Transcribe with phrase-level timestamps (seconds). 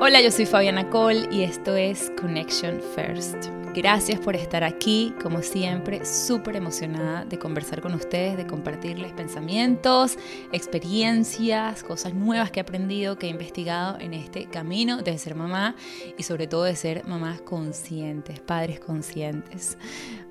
[0.00, 3.63] Hola, yo soy Fabiana Cole y esto es Connection First.
[3.74, 10.16] Gracias por estar aquí, como siempre, súper emocionada de conversar con ustedes, de compartirles pensamientos,
[10.52, 15.74] experiencias, cosas nuevas que he aprendido, que he investigado en este camino de ser mamá
[16.16, 19.76] y sobre todo de ser mamás conscientes, padres conscientes.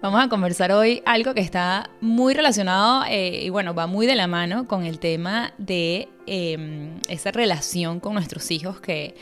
[0.01, 4.15] Vamos a conversar hoy algo que está muy relacionado eh, y bueno, va muy de
[4.15, 9.15] la mano con el tema de em, esa relación con nuestros hijos que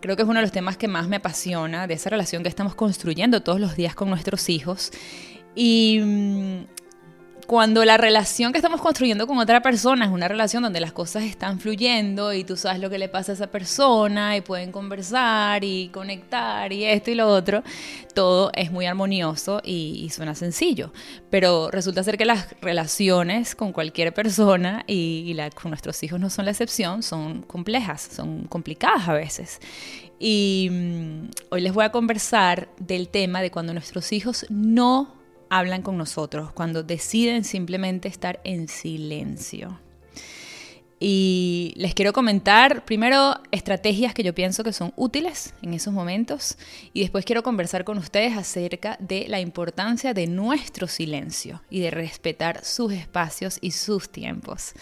[0.00, 2.48] Creo que es uno de los temas que más me apasiona, de esa relación que
[2.48, 4.92] estamos construyendo todos los días con nuestros hijos.
[5.54, 6.64] Y mm,
[7.46, 11.22] cuando la relación que estamos construyendo con otra persona es una relación donde las cosas
[11.22, 15.62] están fluyendo y tú sabes lo que le pasa a esa persona y pueden conversar
[15.62, 17.62] y conectar y esto y lo otro,
[18.14, 20.92] todo es muy armonioso y, suena sencillo.
[21.30, 26.52] Pero resulta ser que las relaciones con cualquier persona y, nuestros hijos no son la
[26.52, 29.60] excepción, son complejas, son complicadas a veces.
[30.18, 35.15] Y mm, hoy les voy a conversar del tema de cuando nuestros hijos no
[35.50, 39.78] hablan con nosotros, cuando deciden simplemente estar en silencio.
[40.98, 46.56] Y les quiero comentar primero estrategias que yo pienso que son útiles en esos momentos
[46.94, 51.90] y después quiero conversar con ustedes acerca de la importancia de nuestro silencio y de
[51.90, 54.72] respetar sus espacios y sus tiempos.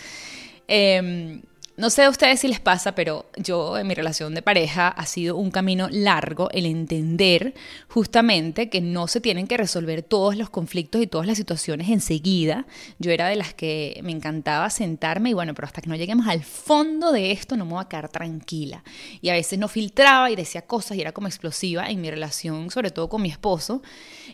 [0.69, 1.43] Em,
[1.77, 5.07] no sé a ustedes si les pasa, pero yo en mi relación de pareja ha
[5.07, 7.55] sido un camino largo el entender
[7.89, 12.65] justamente que no se tienen que resolver todos los conflictos y todas las situaciones enseguida.
[13.01, 16.29] Yo era de las que me encantaba sentarme y bueno, pero hasta que no lleguemos
[16.29, 18.85] al fondo de esto no me voy a quedar tranquila.
[19.21, 22.71] Y a veces no filtraba y decía cosas y era como explosiva en mi relación,
[22.71, 23.83] sobre todo con mi esposo,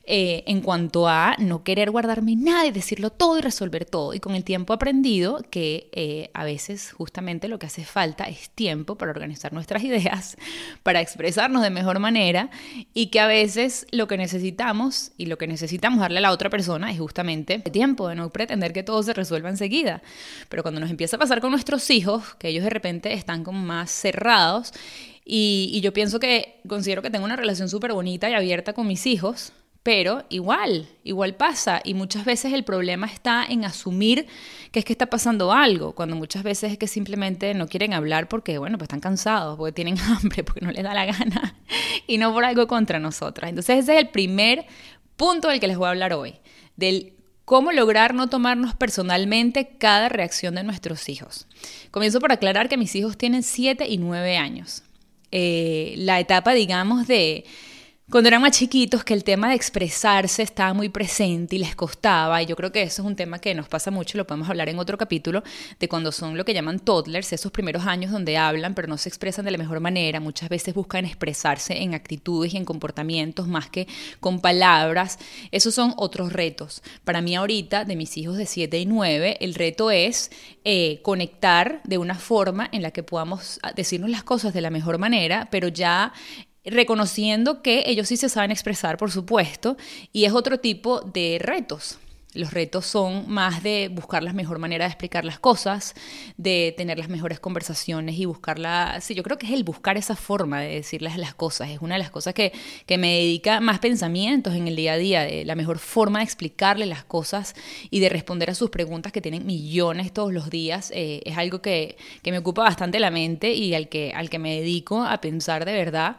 [0.04, 4.12] eh, en cuanto a no querer guardarme nada y decirlo todo y resolver todo.
[4.12, 8.24] Y con el tiempo he aprendido que eh, a veces justamente lo que hace falta
[8.24, 10.36] es tiempo para organizar nuestras ideas,
[10.82, 12.50] para expresarnos de mejor manera
[12.94, 16.50] y que a veces lo que necesitamos y lo que necesitamos darle a la otra
[16.50, 20.02] persona es justamente tiempo, de no pretender que todo se resuelva enseguida.
[20.48, 23.60] Pero cuando nos empieza a pasar con nuestros hijos, que ellos de repente están como
[23.60, 24.72] más cerrados
[25.24, 28.86] y, y yo pienso que considero que tengo una relación súper bonita y abierta con
[28.86, 29.52] mis hijos,
[29.82, 31.80] pero igual, igual pasa.
[31.84, 34.26] Y muchas veces el problema está en asumir
[34.72, 38.28] que es que está pasando algo, cuando muchas veces es que simplemente no quieren hablar
[38.28, 41.56] porque, bueno, pues están cansados, porque tienen hambre, porque no les da la gana,
[42.06, 43.48] y no por algo contra nosotras.
[43.48, 44.66] Entonces ese es el primer
[45.16, 46.34] punto del que les voy a hablar hoy,
[46.76, 47.14] del
[47.44, 51.48] cómo lograr no tomarnos personalmente cada reacción de nuestros hijos.
[51.90, 54.84] Comienzo por aclarar que mis hijos tienen 7 y 9 años.
[55.32, 57.44] Eh, la etapa, digamos, de
[58.10, 62.42] cuando eran más chiquitos que el tema de expresarse estaba muy presente y les costaba,
[62.42, 64.68] y yo creo que eso es un tema que nos pasa mucho, lo podemos hablar
[64.68, 65.44] en otro capítulo,
[65.78, 69.08] de cuando son lo que llaman toddlers, esos primeros años donde hablan pero no se
[69.08, 73.70] expresan de la mejor manera, muchas veces buscan expresarse en actitudes y en comportamientos más
[73.70, 73.86] que
[74.18, 75.20] con palabras,
[75.52, 76.82] esos son otros retos.
[77.04, 80.32] Para mí ahorita, de mis hijos de 7 y 9, el reto es
[80.64, 84.98] eh, conectar de una forma en la que podamos decirnos las cosas de la mejor
[84.98, 86.12] manera, pero ya
[86.64, 89.76] reconociendo que ellos sí se saben expresar, por supuesto,
[90.12, 91.98] y es otro tipo de retos.
[92.32, 95.94] Los retos son más de buscar la mejor manera de explicar las cosas,
[96.36, 98.98] de tener las mejores conversaciones y buscarla.
[99.00, 101.70] Sí, yo creo que es el buscar esa forma de decirles las cosas.
[101.70, 102.52] Es una de las cosas que,
[102.86, 106.24] que me dedica más pensamientos en el día a día, de la mejor forma de
[106.24, 107.54] explicarle las cosas
[107.90, 110.92] y de responder a sus preguntas que tienen millones todos los días.
[110.94, 114.38] Eh, es algo que, que me ocupa bastante la mente y al que, al que
[114.38, 116.16] me dedico a pensar de verdad.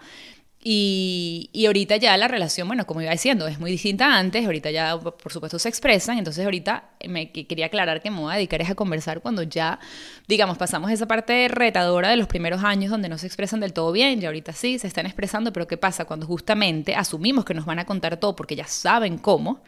[0.64, 4.70] Y, y, ahorita ya la relación, bueno, como iba diciendo, es muy distinta antes, ahorita
[4.70, 8.62] ya por supuesto se expresan, entonces ahorita me quería aclarar que me voy a dedicar
[8.62, 9.80] a conversar cuando ya,
[10.28, 13.92] digamos, pasamos esa parte retadora de los primeros años donde no se expresan del todo
[13.92, 17.66] bien, y ahorita sí, se están expresando, pero ¿qué pasa cuando justamente asumimos que nos
[17.66, 19.64] van a contar todo porque ya saben cómo,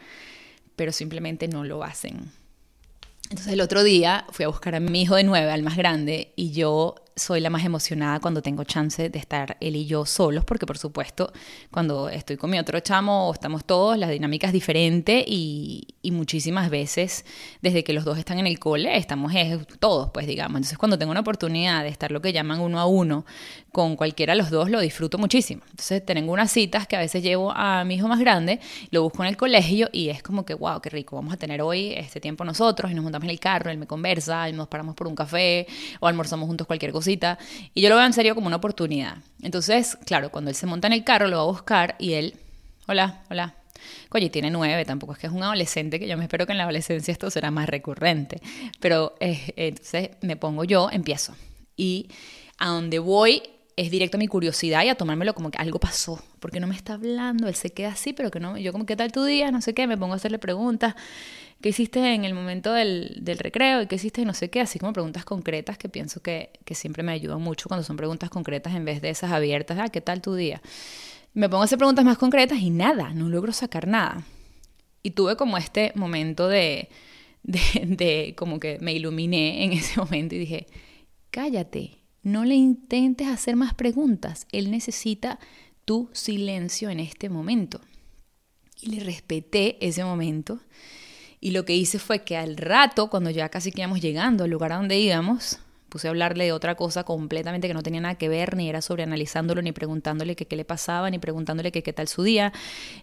[0.76, 2.30] pero simplemente no lo hacen?
[3.30, 6.32] Entonces el otro día fui a buscar a mi hijo de nueve, al más grande,
[6.36, 10.44] y yo soy la más emocionada cuando tengo chance de estar él y yo solos,
[10.44, 11.32] porque por supuesto,
[11.70, 16.70] cuando estoy con mi otro chamo o estamos todos, la dinámica es diferente y, muchísimas
[16.70, 17.24] veces,
[17.62, 19.32] desde que los dos están en el cole, estamos
[19.78, 20.56] todos, pues digamos.
[20.56, 23.24] Entonces, cuando tengo una oportunidad de estar lo que llaman uno a uno
[23.72, 25.62] con cualquiera de los dos, lo disfruto muchísimo.
[25.70, 28.60] Entonces, tengo unas citas que a veces llevo a mi hijo más grande,
[28.90, 31.62] lo busco en el colegio y es como que, wow, qué rico, vamos a tener
[31.62, 34.94] hoy este tiempo nosotros y nos montamos en el carro, él me conversa, nos paramos
[34.94, 35.66] por un café
[36.00, 37.04] o almorzamos juntos cualquier cosa
[37.74, 39.18] y yo lo veo en serio como una oportunidad.
[39.42, 42.36] Entonces, claro, cuando él se monta en el carro, lo va a buscar y él,
[42.86, 43.63] hola, hola.
[44.10, 46.58] Oye, tiene nueve, tampoco es que es un adolescente, que yo me espero que en
[46.58, 48.40] la adolescencia esto será más recurrente.
[48.80, 51.34] Pero eh, entonces me pongo yo, empiezo.
[51.76, 52.08] Y
[52.58, 53.42] a donde voy
[53.76, 56.76] es directo a mi curiosidad y a tomármelo como que algo pasó, porque no me
[56.76, 59.50] está hablando, él se queda así, pero que no, yo como, ¿qué tal tu día?
[59.50, 60.94] No sé qué, me pongo a hacerle preguntas,
[61.60, 63.82] ¿qué hiciste en el momento del, del recreo?
[63.82, 64.24] ¿Y qué hiciste?
[64.24, 67.68] No sé qué, así como preguntas concretas que pienso que, que siempre me ayudan mucho
[67.68, 70.62] cuando son preguntas concretas en vez de esas abiertas, ah, ¿qué tal tu día?
[71.34, 74.24] Me pongo a hacer preguntas más concretas y nada, no logro sacar nada.
[75.02, 76.88] Y tuve como este momento de,
[77.42, 80.66] de, como que me iluminé en ese momento y dije,
[81.30, 84.46] cállate, no le intentes hacer más preguntas.
[84.52, 85.38] Él necesita
[85.84, 87.80] tu silencio en este momento.
[88.80, 90.60] Y le respeté ese momento.
[91.40, 94.50] Y lo que hice fue que al rato, cuando ya casi que íbamos llegando al
[94.50, 95.58] lugar donde íbamos,
[95.94, 98.82] puse a hablarle de otra cosa completamente que no tenía nada que ver, ni era
[98.82, 102.52] sobre analizándolo, ni preguntándole qué le pasaba, ni preguntándole qué tal su día,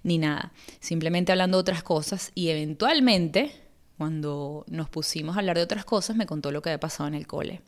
[0.03, 0.51] ni nada.
[0.81, 3.53] Simplemente hablando de otras cosas y eventualmente,
[3.97, 7.13] cuando nos pusimos a hablar de otras cosas, me contó lo que había pasado en
[7.13, 7.61] el cole.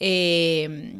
[0.00, 0.92] Eh,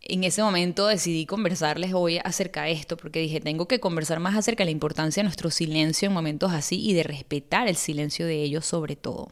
[0.00, 4.34] en ese momento decidí conversarles hoy acerca de esto, porque dije, tengo que conversar más
[4.34, 8.24] acerca de la importancia de nuestro silencio en momentos así y de respetar el silencio
[8.24, 9.28] de ellos sobre todo.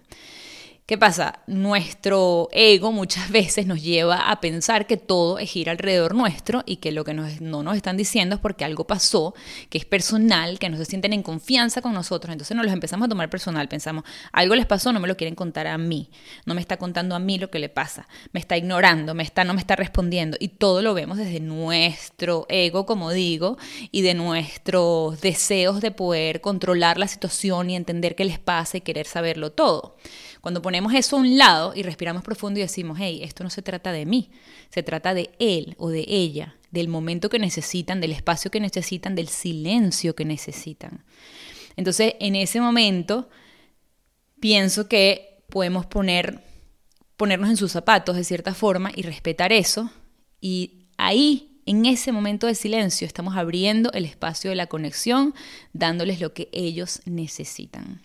[0.90, 1.38] ¿Qué pasa?
[1.46, 6.78] Nuestro ego muchas veces nos lleva a pensar que todo es gira alrededor nuestro y
[6.78, 9.32] que lo que nos, no nos están diciendo es porque algo pasó,
[9.68, 12.32] que es personal, que no se sienten en confianza con nosotros.
[12.32, 13.68] Entonces nos los empezamos a tomar personal.
[13.68, 14.02] Pensamos,
[14.32, 16.10] algo les pasó, no me lo quieren contar a mí.
[16.44, 18.08] No me está contando a mí lo que le pasa.
[18.32, 20.38] Me está ignorando, me está, no me está respondiendo.
[20.40, 23.58] Y todo lo vemos desde nuestro ego, como digo,
[23.92, 28.80] y de nuestros deseos de poder controlar la situación y entender qué les pasa y
[28.80, 29.94] querer saberlo todo.
[30.40, 33.62] Cuando ponemos eso a un lado y respiramos profundo y decimos, hey, esto no se
[33.62, 34.30] trata de mí,
[34.70, 39.14] se trata de él o de ella, del momento que necesitan, del espacio que necesitan,
[39.14, 41.04] del silencio que necesitan.
[41.76, 43.28] Entonces, en ese momento,
[44.40, 46.42] pienso que podemos poner,
[47.16, 49.90] ponernos en sus zapatos de cierta forma y respetar eso.
[50.40, 55.34] Y ahí, en ese momento de silencio, estamos abriendo el espacio de la conexión,
[55.74, 58.00] dándoles lo que ellos necesitan.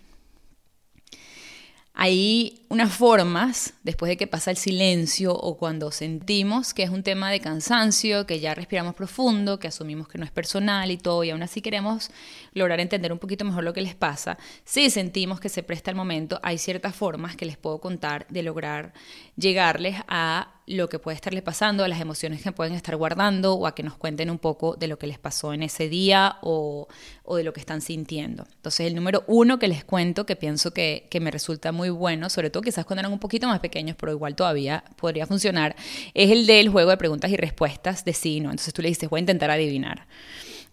[1.95, 7.03] Hay unas formas, después de que pasa el silencio o cuando sentimos que es un
[7.03, 11.23] tema de cansancio, que ya respiramos profundo, que asumimos que no es personal y todo,
[11.23, 12.11] y aún así queremos
[12.53, 15.95] lograr entender un poquito mejor lo que les pasa, si sentimos que se presta el
[15.95, 18.93] momento, hay ciertas formas que les puedo contar de lograr
[19.37, 23.67] llegarles a lo que puede estarles pasando, a las emociones que pueden estar guardando o
[23.67, 26.87] a que nos cuenten un poco de lo que les pasó en ese día o,
[27.35, 28.45] de lo que están sintiendo.
[28.55, 32.29] Entonces el número uno que les cuento, que pienso que, que me resulta muy bueno,
[32.29, 35.77] sobre todo quizás cuando eran un poquito más pequeños, pero igual todavía podría funcionar,
[36.13, 38.49] es el del juego de preguntas y respuestas de sí, ¿no?
[38.49, 40.05] Entonces tú le dices, voy a intentar adivinar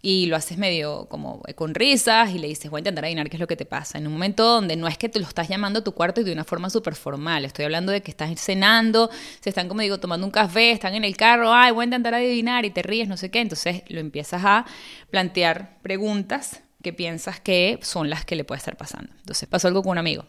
[0.04, 3.36] y lo haces medio como con risas y le dices, voy a intentar adivinar qué
[3.36, 3.98] es lo que te pasa.
[3.98, 6.24] En un momento donde no es que te lo estás llamando a tu cuarto y
[6.24, 9.10] de una forma súper formal, estoy hablando de que estás cenando,
[9.40, 12.14] se están, como digo, tomando un café, están en el carro, ay, voy a intentar
[12.14, 13.40] adivinar y te ríes, no sé qué.
[13.40, 14.66] Entonces lo empiezas a
[15.10, 19.12] plantear preguntas que piensas que son las que le puede estar pasando.
[19.20, 20.26] Entonces pasó algo con un amigo.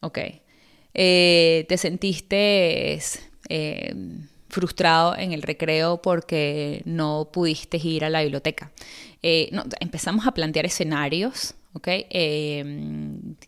[0.00, 0.18] Ok.
[1.00, 3.00] Eh, te sentiste...
[3.48, 3.94] Eh,
[4.50, 8.72] frustrado en el recreo porque no pudiste ir a la biblioteca.
[9.22, 9.50] Eh,
[9.80, 11.54] empezamos a plantear escenarios,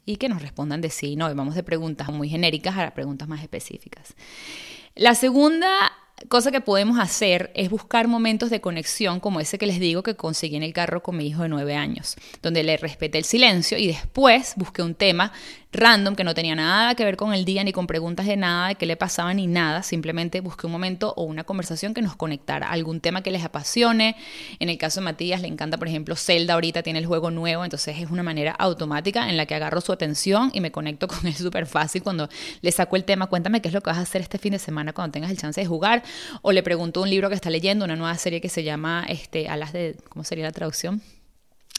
[0.06, 3.43] y que nos respondan de sí, no, vamos de preguntas muy genéricas a preguntas más
[3.43, 4.14] específicas.
[4.94, 5.91] La segunda
[6.29, 10.16] cosa que podemos hacer es buscar momentos de conexión como ese que les digo que
[10.16, 13.78] conseguí en el carro con mi hijo de nueve años, donde le respeté el silencio
[13.78, 15.33] y después busqué un tema
[15.73, 18.69] random que no tenía nada que ver con el día ni con preguntas de nada,
[18.69, 22.17] de qué le pasaba ni nada, simplemente busqué un momento o una conversación que nos
[22.17, 24.17] conectara, algún tema que les apasione.
[24.59, 27.65] En el caso de Matías le encanta, por ejemplo, Zelda ahorita tiene el juego nuevo,
[27.65, 31.27] entonces es una manera automática en la que agarro su atención y me conecto con
[31.27, 32.29] él súper fácil cuando
[32.62, 34.59] le saco el tema, cuéntame qué es lo que vas a hacer este fin de
[34.59, 36.03] semana cuando tengas el chance de jugar,
[36.43, 39.49] o le pregunto un libro que está leyendo, una nueva serie que se llama este,
[39.49, 41.03] Alas de, ¿cómo sería la traducción?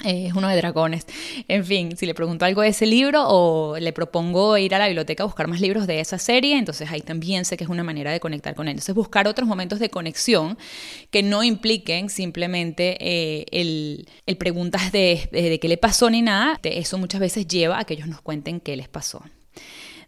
[0.03, 1.05] Eh, es uno de dragones.
[1.47, 4.87] En fin, si le pregunto algo de ese libro o le propongo ir a la
[4.87, 7.83] biblioteca a buscar más libros de esa serie, entonces ahí también sé que es una
[7.83, 8.71] manera de conectar con él.
[8.71, 10.57] Entonces buscar otros momentos de conexión
[11.09, 16.59] que no impliquen simplemente eh, el, preguntas de, de qué le pasó ni nada.
[16.63, 19.23] Eso muchas veces lleva a que ellos nos cuenten qué les pasó.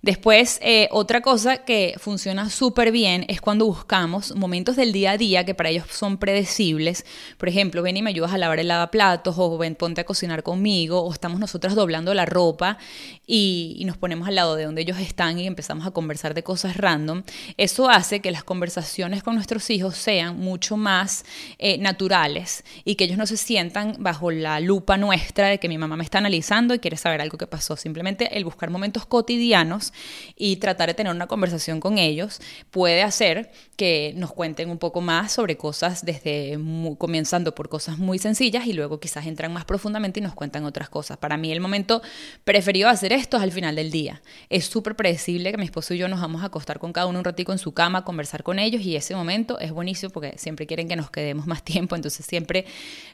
[0.04, 5.18] Después, eh, otra cosa que funciona súper bien es cuando buscamos momentos del día a
[5.18, 7.06] día que para ellos son predecibles.
[7.38, 10.44] Por ejemplo, ven y me ayudas a lavar el lavaplatos, o ven, ponte a cocinar
[10.44, 12.78] conmigo, o estamos nosotras doblando la ropa
[13.26, 16.76] y, nos ponemos al lado de donde ellos están y empezamos a conversar de cosas
[16.76, 17.24] random.
[17.56, 21.24] Eso hace que las conversaciones con nuestros hijos sean mucho más
[21.60, 25.78] eh, naturales y que ellos no se sientan bajo la lupa nuestra de que mi
[25.78, 27.78] mamá me está analizando y quiere saber algo que pasó.
[27.78, 29.93] Simplemente el buscar momentos cotidianos
[30.36, 32.40] y tratar de tener una conversación con ellos
[32.72, 36.58] puede hacer que nos cuenten un poco más sobre cosas desde
[36.98, 40.90] comenzando por cosas muy sencillas y luego quizás entran más profundamente y nos cuentan otras
[40.90, 41.18] cosas.
[41.18, 42.02] Para mí el momento
[42.44, 44.22] preferido hacer esto es al final del día.
[44.50, 47.20] Es súper predecible que mi esposo y yo nos vamos a acostar con cada uno
[47.20, 50.68] un ratico en su cama, conversar con ellos y ese momento es buenísimo porque siempre
[50.68, 52.66] quieren que nos quedemos más tiempo, entonces siempre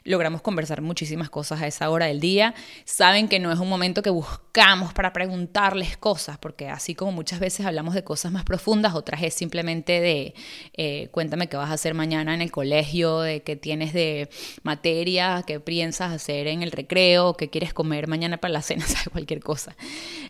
[0.04, 2.54] logramos conversar muchísimas cosas a esa hora del día.
[2.84, 7.40] Saben que no es un momento que buscamos para preguntarles cosas, porque así como muchas
[7.40, 10.34] veces hablamos de cosas más profundas, otras es simplemente de
[10.74, 14.28] eh, cuéntame qué vas a hacer mañana en el colegio, de qué tienes de
[14.62, 19.08] materia, qué piensas hacer en el recreo, qué quieres comer mañana para la cena, ¿sabes?
[19.10, 19.76] cualquier cosa.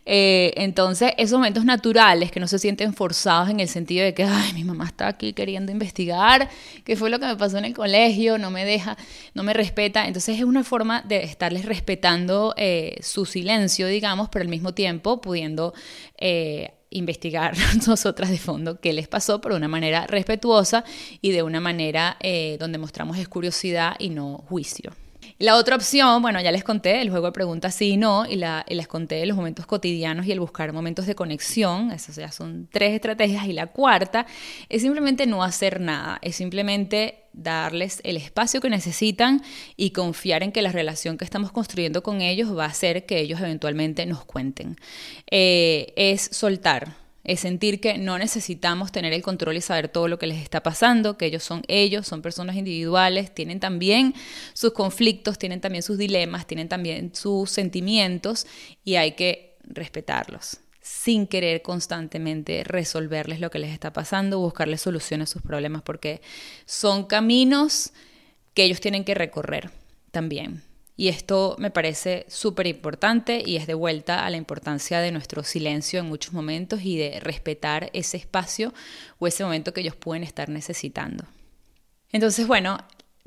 [0.06, 4.24] Eh, entonces, esos momentos naturales que no se sienten forzados en el sentido de que,
[4.24, 6.48] ay, mi mamá está aquí queriendo investigar,
[6.84, 8.96] qué fue lo que me pasó en el colegio, no me deja,
[9.34, 10.06] no me respeta.
[10.06, 15.20] Entonces, es una forma de estarles respetando eh, su silencio, digamos, pero al mismo tiempo
[15.20, 15.74] pudiendo
[16.90, 17.54] investigar
[17.86, 20.84] nosotras de fondo qué les pasó, pero de una manera respetuosa
[21.20, 24.92] y de una manera eh, donde mostramos es curiosidad y no juicio.
[25.40, 28.36] La otra opción, bueno, ya les conté el juego de preguntas sí y no, y,
[28.36, 32.68] la, les conté los momentos cotidianos y el buscar momentos de conexión, esas ya son
[32.70, 34.26] tres estrategias, y la cuarta
[34.68, 39.40] es simplemente no hacer nada, es simplemente darles el espacio que necesitan
[39.78, 43.18] y confiar en que la relación que estamos construyendo con ellos va a hacer que
[43.18, 44.76] ellos eventualmente nos cuenten.
[45.30, 46.96] Eh, es soltar,
[47.30, 50.64] es sentir que no necesitamos tener el control y saber todo lo que les está
[50.64, 54.14] pasando, que ellos son ellos, son personas individuales, tienen también
[54.52, 58.48] sus conflictos, tienen también sus dilemas, tienen también sus sentimientos
[58.84, 65.30] y hay que respetarlos sin querer constantemente resolverles lo que les está pasando, buscarles soluciones
[65.30, 66.22] a sus problemas, porque
[66.64, 67.92] son caminos
[68.54, 69.70] que ellos tienen que recorrer
[70.10, 70.64] también.
[71.00, 75.42] Y esto me parece súper importante y es de vuelta a la importancia de nuestro
[75.44, 78.74] silencio en muchos momentos y de respetar ese espacio
[79.18, 81.24] o ese momento que ellos pueden estar necesitando.
[82.12, 82.76] Entonces, bueno,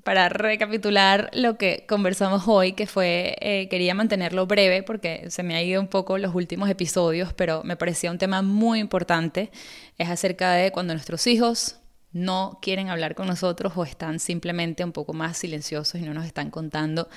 [0.03, 5.55] para recapitular lo que conversamos hoy, que fue, eh, quería mantenerlo breve porque se me
[5.55, 9.49] ha ido un poco los últimos episodios, pero me parecía un tema muy importante,
[9.97, 11.77] es acerca de cuando nuestros hijos
[12.13, 16.25] no quieren hablar con nosotros o están simplemente un poco más silenciosos y no nos
[16.25, 17.09] están contando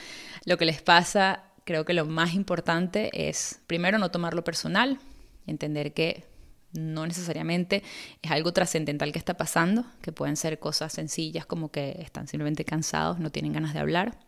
[0.44, 4.98] lo que les pasa, creo que lo más importante es primero no tomarlo personal,
[5.46, 6.24] entender que
[6.72, 7.82] no necesariamente
[8.22, 12.64] es algo trascendental que está pasando, que pueden ser cosas sencillas como que están simplemente
[12.64, 14.18] cansados, no tienen ganas de hablar.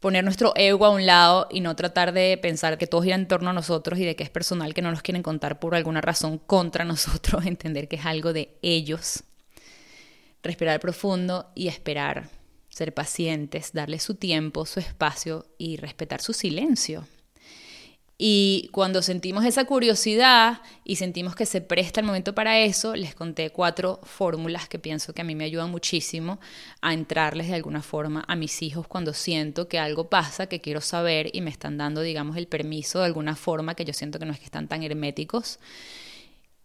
[0.00, 3.26] Poner nuestro ego a un lado y no tratar de pensar que todo gira en
[3.26, 6.00] torno a nosotros y de que es personal que no nos quieren contar por alguna
[6.00, 9.24] razón contra nosotros, entender que es algo de ellos
[10.44, 12.28] respirar profundo y esperar,
[12.68, 17.04] ser pacientes, darle su tiempo, su espacio y respetar su silencio.
[18.16, 23.14] Y cuando sentimos esa curiosidad y sentimos que se presta el momento para eso, les
[23.14, 26.38] conté cuatro fórmulas que pienso que a mí me ayudan muchísimo
[26.80, 30.80] a entrarles de alguna forma a mis hijos cuando siento que algo pasa, que quiero
[30.80, 34.26] saber y me están dando, digamos, el permiso de alguna forma, que yo siento que
[34.26, 35.58] no es que están tan herméticos.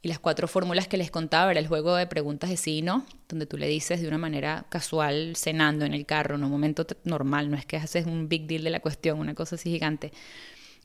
[0.02, 2.82] Y las cuatro fórmulas que les contaba era el juego de preguntas de sí y
[2.82, 6.52] no, donde tú le dices de una manera casual, cenando en el carro, en un
[6.52, 9.70] momento normal, no es que haces un big deal de la cuestión, una cosa así
[9.70, 10.14] gigante.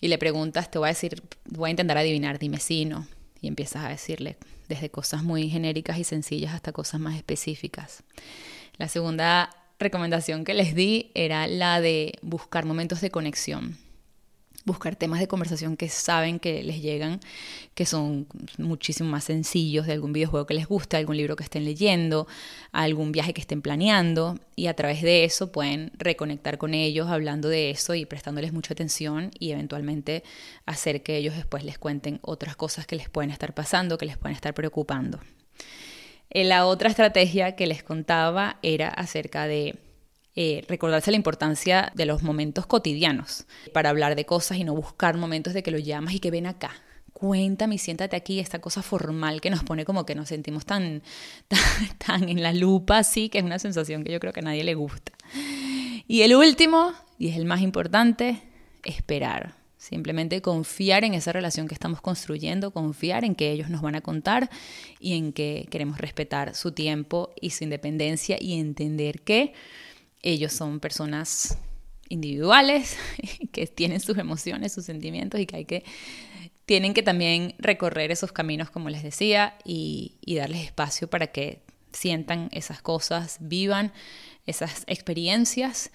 [0.01, 3.07] Y le preguntas, te voy a decir, voy a intentar adivinar, dime sí no.
[3.41, 4.37] Y empiezas a decirle
[4.69, 8.03] desde cosas muy genéricas y sencillas hasta cosas más específicas.
[8.79, 13.84] La segunda recomendación que les di era la de buscar momentos de conexión
[14.65, 17.21] buscar temas de conversación que saben que les llegan,
[17.75, 18.27] que son
[18.59, 22.27] muchísimo más sencillos, de algún videojuego que les guste, algún libro que estén leyendo,
[22.73, 27.49] algún viaje que estén planeando, y a través de eso pueden reconectar con ellos hablando
[27.49, 30.23] de eso y prestándoles mucha atención y eventualmente
[30.67, 34.17] hacer que ellos después les cuenten otras cosas que les pueden estar pasando, que les
[34.17, 35.21] pueden estar preocupando.
[36.31, 39.77] Eh, la otra estrategia que les contaba era acerca de
[40.37, 45.17] eh, recordarse la importancia de los momentos cotidianos para hablar de cosas y no buscar
[45.17, 46.73] momentos de que lo llamas y que ven acá.
[47.13, 51.03] Cuéntame y siéntate aquí, esta cosa formal que nos pone como que nos sentimos tan,
[52.05, 54.65] tan, en la lupa, así que es una sensación que yo creo que a nadie
[54.65, 55.13] le gusta.
[56.09, 58.43] Y el último, y es el más importante,
[58.83, 59.55] esperar.
[59.79, 64.01] Simplemente confiar en esa relación que estamos construyendo, confiar en que ellos nos van a
[64.01, 64.51] contar
[64.99, 69.53] y en que queremos respetar su tiempo y su independencia y entender que
[70.25, 71.59] ellos son personas
[72.09, 72.97] individuales
[73.53, 75.85] que tienen sus emociones, sus sentimientos y que hay que
[76.67, 81.61] tienen que también recorrer esos caminos, como les decía, y, darles espacio para que
[81.93, 83.93] sientan esas cosas, vivan
[84.47, 85.91] esas experiencias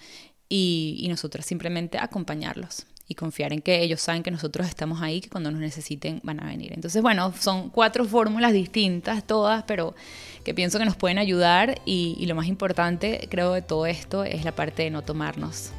[0.48, 5.20] y, y nosotros simplemente acompañarlos y confiar en que ellos saben que nosotros estamos ahí,
[5.20, 6.72] que cuando nos necesiten van a venir.
[6.72, 9.96] Entonces, bueno, son cuatro fórmulas distintas, todas, pero
[10.44, 14.44] que pienso que nos pueden ayudar y, lo más importante, creo, de todo esto es
[14.44, 15.72] la parte de no tomarnos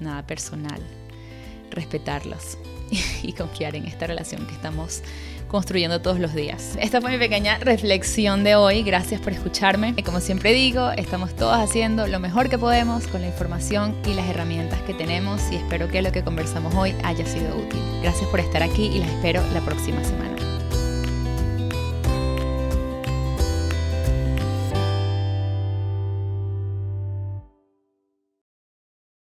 [0.00, 0.80] nada personal,
[1.70, 2.58] respetarlos
[3.22, 5.02] y confiar en esta relación que estamos
[5.48, 6.76] construyendo todos los días.
[6.80, 8.82] Esta fue mi pequeña reflexión de hoy.
[8.82, 9.94] Gracias por escucharme.
[10.02, 14.26] Como siempre digo, estamos todos haciendo lo mejor que podemos con la información y las
[14.28, 17.80] herramientas que tenemos y espero que lo que conversamos hoy haya sido útil.
[18.02, 20.51] Gracias por estar aquí y las espero la próxima semana.